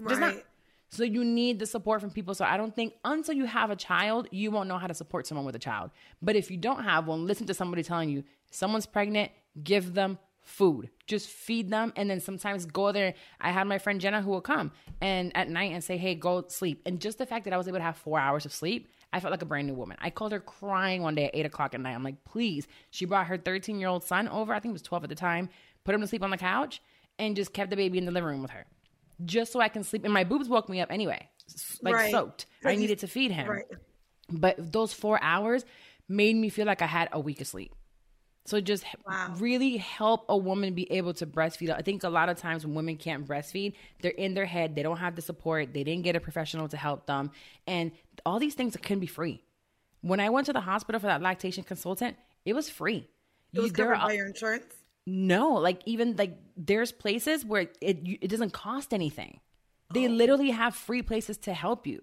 [0.08, 0.34] Just right.
[0.34, 0.44] not.
[0.88, 2.34] So you need the support from people.
[2.34, 5.28] So I don't think until you have a child, you won't know how to support
[5.28, 5.92] someone with a child.
[6.20, 9.30] But if you don't have one, listen to somebody telling you someone's pregnant,
[9.62, 10.90] give them food.
[11.06, 13.14] Just feed them and then sometimes go there.
[13.40, 16.44] I had my friend Jenna who will come and at night and say, Hey, go
[16.48, 16.82] sleep.
[16.86, 19.20] And just the fact that I was able to have four hours of sleep, I
[19.20, 19.96] felt like a brand new woman.
[20.00, 21.94] I called her crying one day at eight o'clock at night.
[21.94, 22.66] I'm like, please.
[22.90, 25.16] She brought her 13 year old son over, I think he was 12 at the
[25.16, 25.48] time,
[25.84, 26.82] put him to sleep on the couch
[27.18, 28.66] and just kept the baby in the living room with her.
[29.24, 30.04] Just so I can sleep.
[30.04, 31.28] And my boobs woke me up anyway,
[31.82, 32.10] like right.
[32.10, 32.46] soaked.
[32.64, 33.48] I needed to feed him.
[33.48, 33.64] Right.
[34.28, 35.64] But those four hours
[36.08, 37.74] made me feel like I had a week of sleep.
[38.46, 39.34] So just wow.
[39.38, 41.70] really help a woman be able to breastfeed.
[41.70, 44.82] I think a lot of times when women can't breastfeed, they're in their head, they
[44.82, 47.30] don't have the support, they didn't get a professional to help them,
[47.66, 47.90] and
[48.26, 49.42] all these things can be free.
[50.02, 53.08] When I went to the hospital for that lactation consultant, it was free.
[53.54, 54.74] It was covered by your insurance.
[55.06, 59.40] No, like even like there's places where it it doesn't cost anything.
[59.92, 60.10] They oh.
[60.10, 62.02] literally have free places to help you.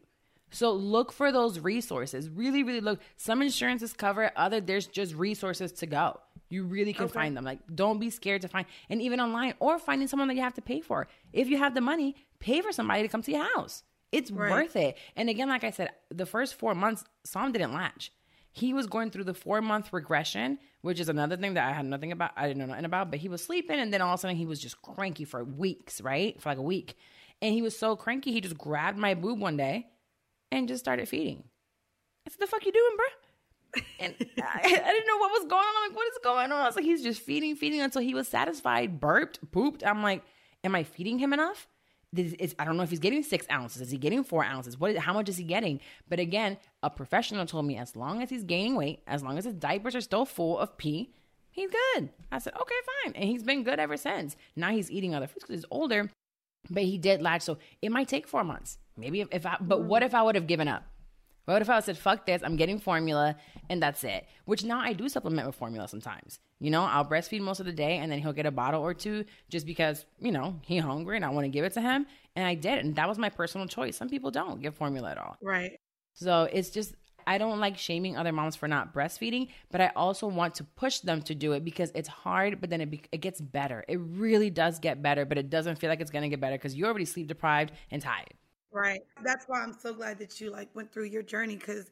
[0.52, 2.30] So look for those resources.
[2.30, 3.00] Really, really look.
[3.18, 6.20] Some insurances cover it, other there's just resources to go.
[6.50, 7.14] You really can okay.
[7.14, 7.46] find them.
[7.46, 10.54] Like, don't be scared to find, and even online or finding someone that you have
[10.56, 11.08] to pay for.
[11.32, 13.84] If you have the money, pay for somebody to come to your house.
[14.12, 14.52] It's right.
[14.52, 14.98] worth it.
[15.16, 18.12] And again, like I said, the first four months, Sam didn't latch.
[18.52, 21.86] He was going through the four month regression, which is another thing that I had
[21.86, 22.32] nothing about.
[22.36, 24.36] I didn't know nothing about, but he was sleeping, and then all of a sudden
[24.36, 26.40] he was just cranky for weeks, right?
[26.42, 26.98] For like a week.
[27.42, 29.88] And he was so cranky, he just grabbed my boob one day
[30.52, 31.44] and just started feeding.
[32.28, 33.06] I said, "The fuck you doing, bro?"
[34.00, 35.74] and I, I, didn't know what was going on.
[35.78, 36.62] I'm like, what is going on?
[36.62, 39.86] I was like, he's just feeding, feeding until he was satisfied, burped, pooped.
[39.86, 40.24] I'm like,
[40.64, 41.68] am I feeding him enough?
[42.14, 43.82] This is, I don't know if he's getting six ounces.
[43.82, 44.78] Is he getting four ounces?
[44.78, 44.98] What?
[44.98, 45.80] How much is he getting?
[46.10, 49.46] But again, a professional told me as long as he's gaining weight, as long as
[49.46, 51.14] his diapers are still full of pee,
[51.52, 52.10] he's good.
[52.30, 53.14] I said, okay, fine.
[53.16, 54.36] And he's been good ever since.
[54.58, 56.12] Now he's eating other foods because he's older,
[56.70, 57.44] but he did latch.
[57.44, 58.78] So it might take four months.
[58.98, 59.88] Maybe if, if I, but mm-hmm.
[59.88, 60.84] what if I would have given up?
[61.46, 63.36] What if I said, fuck this, I'm getting formula
[63.70, 64.26] and that's it?
[64.46, 66.40] Which now I do supplement with formula sometimes.
[66.60, 68.94] You know, I'll breastfeed most of the day and then he'll get a bottle or
[68.94, 72.06] two just because, you know, he hungry and I want to give it to him.
[72.36, 72.86] And I did.
[72.86, 73.98] And that was my personal choice.
[73.98, 75.36] Some people don't give formula at all.
[75.42, 75.80] Right.
[76.14, 76.94] So it's just,
[77.26, 81.00] I don't like shaming other moms for not breastfeeding, but I also want to push
[81.00, 83.84] them to do it because it's hard, but then it, be- it gets better.
[83.88, 86.56] It really does get better, but it doesn't feel like it's going to get better
[86.56, 88.34] because you're already sleep deprived and tired.
[88.72, 89.02] Right.
[89.24, 91.92] That's why I'm so glad that you like went through your journey because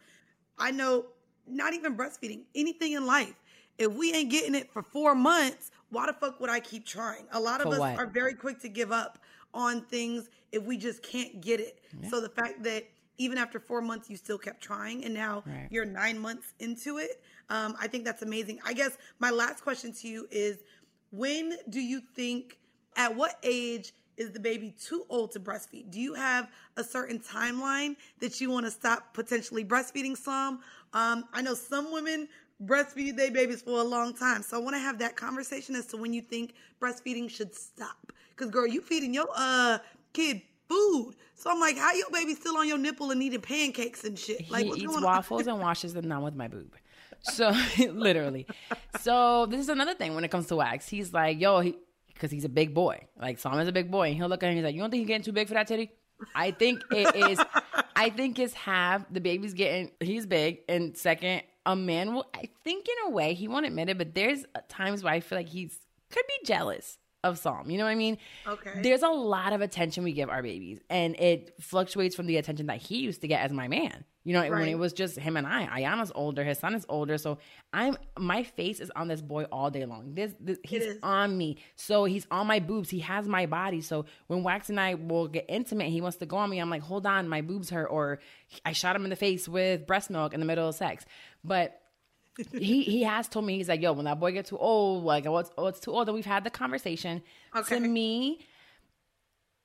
[0.57, 1.07] I know
[1.47, 3.35] not even breastfeeding, anything in life.
[3.77, 7.27] If we ain't getting it for four months, why the fuck would I keep trying?
[7.31, 7.95] A lot of For us what?
[7.97, 9.19] are very quick to give up
[9.53, 11.79] on things if we just can't get it.
[12.01, 12.85] So the fact that
[13.17, 15.67] even after four months, you still kept trying, and now Right.
[15.69, 18.59] you're nine months into it, um, I think that's amazing.
[18.63, 20.59] I guess my last question to you is
[21.11, 22.57] when do you think,
[22.95, 25.89] at what age is the baby too old to breastfeed?
[25.89, 30.59] Do you have a certain timeline that you want to stop potentially breastfeeding some?
[30.93, 32.27] Um, I know some women
[32.63, 34.43] breastfeed their babies for a long time.
[34.43, 38.11] So I want to have that conversation as to when you think breastfeeding should stop.
[38.31, 39.79] Because, girl, you feeding your uh
[40.13, 41.15] kid food.
[41.35, 44.51] So I'm like, how your baby still on your nipple and eating pancakes and shit?
[44.51, 46.75] Like, he eats waffles and washes them down with my boob.
[47.21, 47.53] So
[47.89, 48.45] literally.
[48.99, 50.87] So this is another thing when it comes to wax.
[50.87, 51.75] He's like, yo, he
[52.19, 53.07] because he's a big boy.
[53.19, 54.51] Like Sam is a big boy, and he'll look at him.
[54.51, 55.91] And he's like, you don't think he's getting too big for that titty?
[56.35, 57.39] I think it is.
[57.95, 59.05] I think it's half.
[59.09, 59.91] The baby's getting.
[60.01, 62.25] He's big, and second, a man will.
[62.33, 65.37] I think in a way he won't admit it, but there's times where I feel
[65.37, 65.79] like he's
[66.11, 67.69] could be jealous of Psalm.
[67.69, 68.17] You know what I mean?
[68.47, 68.81] Okay.
[68.81, 72.67] There's a lot of attention we give our babies, and it fluctuates from the attention
[72.67, 74.05] that he used to get as my man.
[74.25, 75.79] You know, when it was just him and I.
[75.79, 77.39] Ayana's older, his son is older, so
[77.73, 80.13] I'm my face is on this boy all day long.
[80.13, 82.89] This, this he's on me, so he's on my boobs.
[82.89, 83.81] He has my body.
[83.81, 86.59] So when Wax and I will get intimate, he wants to go on me.
[86.59, 88.19] I'm like, hold on, my boobs hurt, or
[88.65, 91.05] I shot him in the face with breast milk in the middle of sex.
[91.43, 91.78] But
[92.51, 95.25] he he has told me he's like, yo, when that boy gets too old, like,
[95.25, 96.07] oh, it's, oh, it's too old.
[96.07, 97.21] And we've had the conversation.
[97.55, 97.79] Okay.
[97.79, 98.39] To me,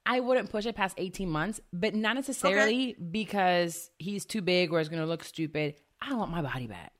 [0.06, 4.80] I wouldn't push it past 18 months, but not necessarily because he's too big or
[4.80, 5.76] it's going to look stupid.
[6.00, 6.92] I want my body back.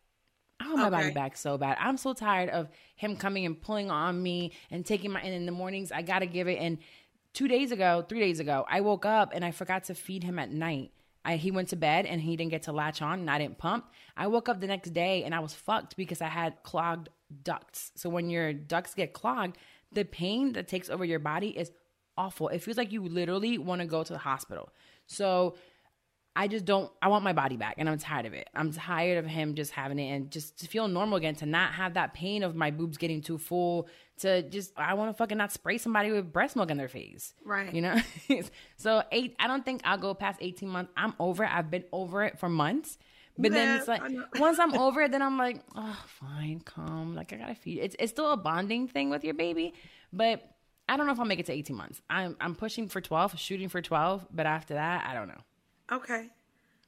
[0.60, 1.76] I want my body back so bad.
[1.78, 5.44] I'm so tired of him coming and pulling on me and taking my, and in
[5.44, 6.58] the mornings, I got to give it.
[6.58, 6.78] And
[7.34, 10.38] two days ago, three days ago, I woke up and I forgot to feed him
[10.38, 10.92] at night.
[11.24, 13.58] I, he went to bed and he didn't get to latch on and I didn't
[13.58, 13.86] pump.
[14.16, 17.08] I woke up the next day and I was fucked because I had clogged
[17.42, 17.92] ducts.
[17.94, 19.56] So when your ducts get clogged,
[19.92, 21.72] the pain that takes over your body is
[22.16, 22.48] awful.
[22.48, 24.70] It feels like you literally want to go to the hospital.
[25.06, 25.56] So
[26.36, 26.90] I just don't.
[27.00, 28.48] I want my body back, and I'm tired of it.
[28.54, 31.36] I'm tired of him just having it and just to feel normal again.
[31.36, 33.88] To not have that pain of my boobs getting too full.
[34.18, 37.34] To just, I want to fucking not spray somebody with breast milk in their face.
[37.44, 37.72] Right.
[37.72, 38.00] You know.
[38.76, 39.36] so eight.
[39.38, 40.92] I don't think I'll go past 18 months.
[40.96, 41.50] I'm over it.
[41.52, 42.98] I've been over it for months.
[43.36, 44.02] But then it's like
[44.38, 47.14] once I'm over it, then I'm like, oh, fine, calm.
[47.14, 47.78] Like I gotta feed.
[47.78, 49.74] It's it's still a bonding thing with your baby,
[50.12, 50.48] but
[50.88, 52.00] I don't know if I'll make it to 18 months.
[52.08, 55.40] I'm I'm pushing for 12, shooting for 12, but after that, I don't know.
[55.92, 56.28] Okay.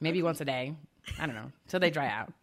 [0.01, 0.75] Maybe once a day.
[1.21, 1.53] I don't know.
[1.69, 2.33] Till they dry out.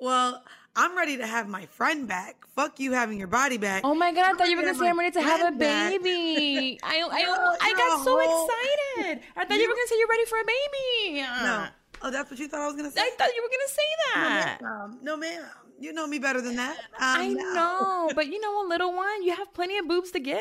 [0.00, 0.42] Well,
[0.74, 2.44] I'm ready to have my friend back.
[2.56, 3.82] Fuck you having your body back.
[3.84, 6.76] Oh my god, I thought you were gonna say I'm ready to have a baby.
[6.82, 9.22] I I, I got so whole- excited.
[9.36, 11.20] I thought you were gonna say you're ready for a baby.
[11.22, 11.66] No.
[12.02, 13.00] Oh, that's what you thought I was gonna say.
[13.00, 13.82] I thought you were gonna say
[14.14, 14.58] that.
[14.64, 15.44] Um, no, ma'am.
[15.78, 16.76] You know me better than that.
[16.78, 17.52] Um, I no.
[17.54, 20.40] know, but you know, a little one, you have plenty of boobs to give.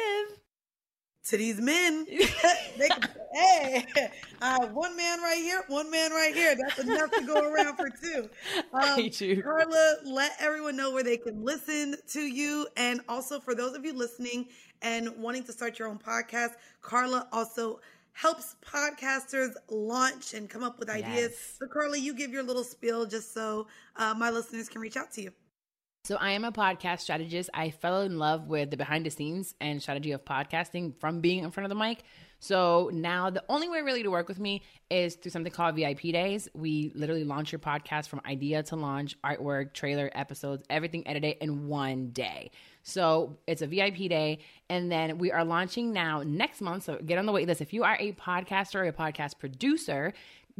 [1.27, 2.05] To these men,
[2.77, 3.85] they can, hey,
[4.41, 6.55] uh, one man right here, one man right here.
[6.55, 8.27] That's enough to go around for two.
[8.73, 9.43] Um, hate you.
[9.43, 12.67] Carla, let everyone know where they can listen to you.
[12.75, 14.47] And also, for those of you listening
[14.81, 17.79] and wanting to start your own podcast, Carla also
[18.13, 21.31] helps podcasters launch and come up with ideas.
[21.31, 21.55] Yes.
[21.59, 25.11] So, Carla, you give your little spiel just so uh, my listeners can reach out
[25.13, 25.31] to you.
[26.03, 27.51] So I am a podcast strategist.
[27.53, 31.43] I fell in love with the behind the scenes and strategy of podcasting from being
[31.43, 32.01] in front of the mic.
[32.39, 36.01] So now the only way really to work with me is through something called VIP
[36.11, 36.49] days.
[36.55, 41.67] We literally launch your podcast from idea to launch, artwork, trailer, episodes, everything edited in
[41.67, 42.49] one day.
[42.81, 44.39] So it's a VIP day.
[44.69, 46.85] And then we are launching now next month.
[46.85, 47.61] So get on the wait list.
[47.61, 50.13] If you are a podcaster or a podcast producer,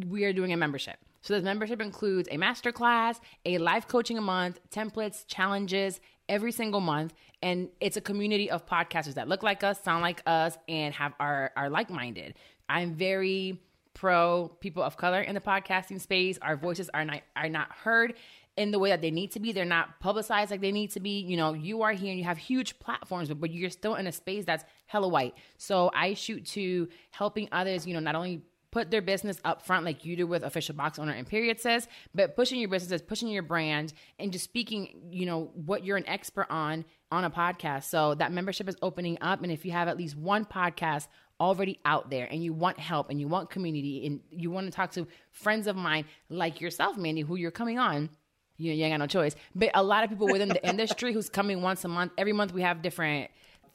[0.08, 1.00] we are doing a membership.
[1.22, 6.82] So this membership includes a masterclass, a live coaching a month, templates, challenges every single
[6.82, 10.94] month, and it's a community of podcasters that look like us, sound like us, and
[10.96, 12.36] have are are like minded.
[12.70, 13.62] I'm very
[13.94, 16.40] pro people of color in the podcasting space.
[16.42, 18.16] Our voices are not are not heard
[18.58, 19.52] in the way that they need to be.
[19.52, 21.20] They're not publicized like they need to be.
[21.20, 24.08] You know, you are here and you have huge platforms, but, but you're still in
[24.08, 25.36] a space that's hella white.
[25.58, 29.86] So I shoot to helping others, you know, not only put their business up front
[29.86, 33.28] like you do with official box owner and Period Sis but pushing your businesses pushing
[33.28, 37.86] your brand and just speaking you know what you're an expert on on a podcast
[37.86, 41.08] so that membership is opening up and if you have at least one podcast
[41.40, 44.72] already out there and you want help and you want community and you want to
[44.72, 48.10] talk to friends of mine like yourself mandy who you're coming on
[48.58, 51.30] you, you ain't got no choice but a lot of people within the industry who's
[51.30, 53.30] coming once a month every month we have different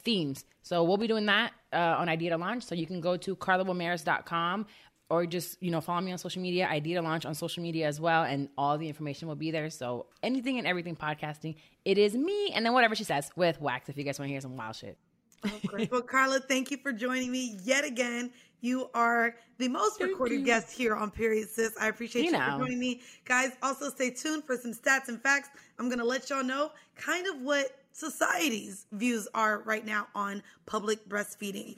[0.07, 0.45] themes.
[0.61, 2.63] So we'll be doing that uh, on Idea to Launch.
[2.63, 4.65] So you can go to carlawilmaris.com
[5.09, 6.67] or just you know follow me on social media.
[6.69, 9.51] I did a launch on social media as well, and all the information will be
[9.51, 9.69] there.
[9.69, 13.89] So anything and everything podcasting, it is me, and then whatever she says with wax.
[13.89, 14.97] If you guys want to hear some wild shit.
[15.45, 15.91] Oh, great.
[15.91, 18.31] well, Carla, thank you for joining me yet again.
[18.59, 21.75] You are the most recorded guest here on Period Sis.
[21.79, 23.01] I appreciate you, You you for joining me.
[23.23, 25.49] Guys, also stay tuned for some stats and facts.
[25.77, 31.07] I'm to let y'all know kind of what society's views are right now on public
[31.07, 31.77] breastfeeding.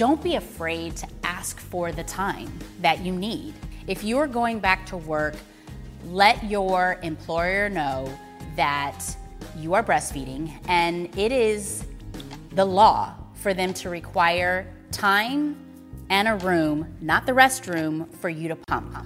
[0.00, 3.52] Don't be afraid to ask for the time that you need.
[3.86, 5.34] If you're going back to work,
[6.06, 8.10] let your employer know
[8.56, 9.04] that
[9.58, 11.84] you are breastfeeding and it is
[12.52, 15.54] the law for them to require time
[16.08, 18.96] and a room, not the restroom, for you to pump.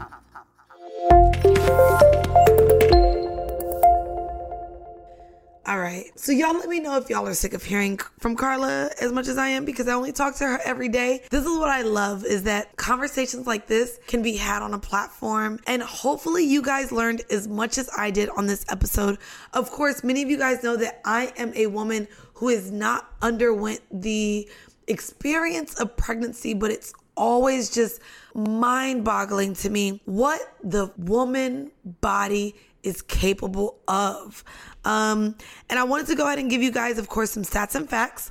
[5.75, 6.17] All right.
[6.17, 9.27] So y'all let me know if y'all are sick of hearing from Carla as much
[9.27, 11.23] as I am because I only talk to her every day.
[11.31, 14.79] This is what I love is that conversations like this can be had on a
[14.79, 19.19] platform and hopefully you guys learned as much as I did on this episode.
[19.53, 23.11] Of course, many of you guys know that I am a woman who has not
[23.21, 24.49] underwent the
[24.87, 28.01] experience of pregnancy, but it's always just
[28.33, 34.45] mind boggling to me what the woman body is capable of.
[34.85, 35.37] Um,
[35.69, 37.89] and I wanted to go ahead and give you guys, of course, some stats and
[37.89, 38.31] facts.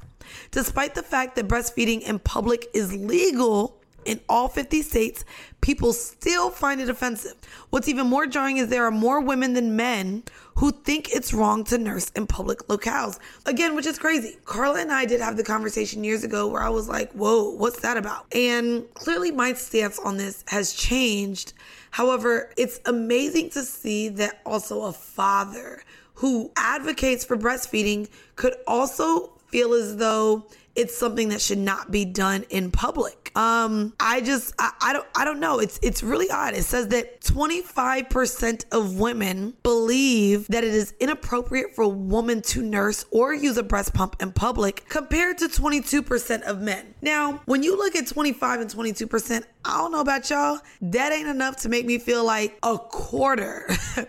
[0.51, 5.25] Despite the fact that breastfeeding in public is legal in all 50 states,
[5.61, 7.35] people still find it offensive.
[7.69, 10.23] What's even more jarring is there are more women than men
[10.55, 13.17] who think it's wrong to nurse in public locales.
[13.45, 14.37] Again, which is crazy.
[14.45, 17.79] Carla and I did have the conversation years ago where I was like, whoa, what's
[17.81, 18.25] that about?
[18.33, 21.53] And clearly my stance on this has changed.
[21.91, 25.83] However, it's amazing to see that also a father
[26.15, 32.05] who advocates for breastfeeding could also feel as though it's something that should not be
[32.05, 33.31] done in public.
[33.35, 35.59] Um, I just I, I don't I don't know.
[35.59, 36.53] It's it's really odd.
[36.53, 42.61] It says that 25% of women believe that it is inappropriate for a woman to
[42.61, 46.93] nurse or use a breast pump in public compared to 22% of men.
[47.01, 51.27] Now, when you look at 25 and 22%, I don't know about y'all, that ain't
[51.27, 53.69] enough to make me feel like a quarter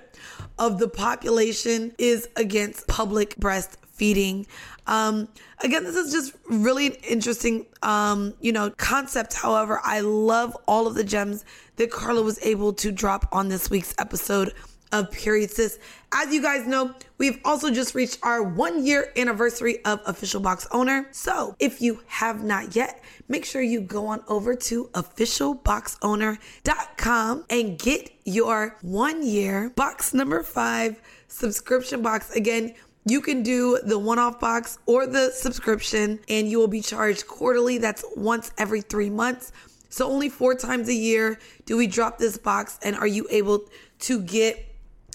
[0.59, 4.47] of the population is against public breastfeeding.
[4.87, 5.29] Um,
[5.61, 9.35] again, this is just really an interesting, um, you know, concept.
[9.35, 11.45] However, I love all of the gems
[11.77, 14.53] that Carla was able to drop on this week's episode
[14.95, 15.79] of Period Sis.
[16.13, 20.69] As you guys know, we've also just reached our one year anniversary of Official Box
[20.71, 21.09] Owner.
[21.11, 27.79] So if you have not yet, make sure you go on over to officialboxowner.com and
[27.79, 32.31] get your one year box number five subscription box.
[32.37, 36.81] Again, you can do the one off box or the subscription, and you will be
[36.81, 37.79] charged quarterly.
[37.79, 39.53] That's once every three months.
[39.91, 43.67] So, only four times a year do we drop this box, and are you able
[44.01, 44.59] to get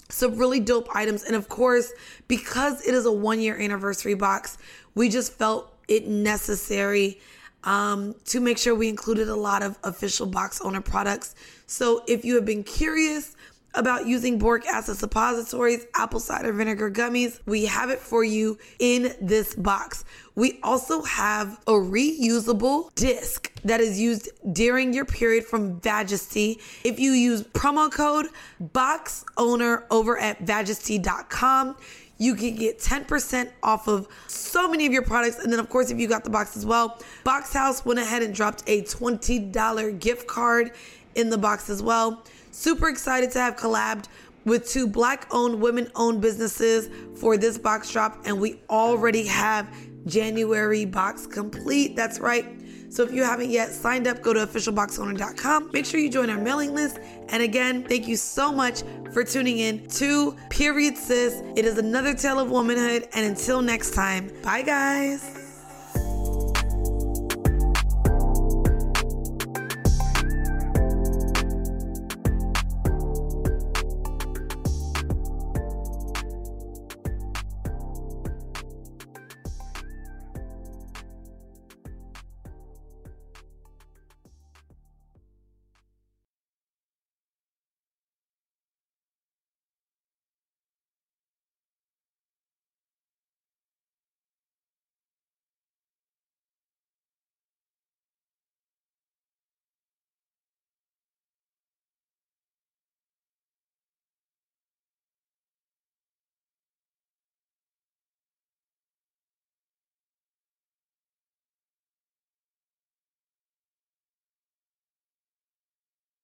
[0.08, 1.24] some really dope items?
[1.24, 1.92] And of course,
[2.28, 4.56] because it is a one year anniversary box,
[4.94, 7.20] we just felt it necessary
[7.64, 11.34] um, to make sure we included a lot of official box owner products.
[11.66, 13.34] So, if you have been curious,
[13.74, 19.14] about using boric acid suppositories, apple cider vinegar gummies, we have it for you in
[19.20, 20.04] this box.
[20.34, 26.60] We also have a reusable disc that is used during your period from Vagisty.
[26.84, 28.26] If you use promo code
[28.58, 31.76] box owner over at vagisty.com,
[32.20, 35.38] you can get 10% off of so many of your products.
[35.38, 38.22] And then, of course, if you got the box as well, Box House went ahead
[38.22, 40.72] and dropped a $20 gift card
[41.14, 42.22] in the box as well.
[42.50, 44.06] Super excited to have collabed
[44.44, 48.22] with two black owned, women owned businesses for this box drop.
[48.24, 49.72] And we already have
[50.06, 51.96] January box complete.
[51.96, 52.46] That's right.
[52.90, 55.70] So if you haven't yet signed up, go to officialboxowner.com.
[55.72, 56.98] Make sure you join our mailing list.
[57.28, 58.82] And again, thank you so much
[59.12, 61.40] for tuning in to Period Sis.
[61.56, 63.08] It is another tale of womanhood.
[63.14, 65.39] And until next time, bye guys.